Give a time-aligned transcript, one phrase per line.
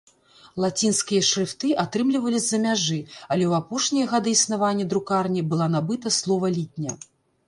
[0.63, 2.97] Лацінскія шрыфты атрымлівалі з-за мяжы,
[3.31, 6.97] але ў апошнія гады існавання друкарні была набыта словалітня.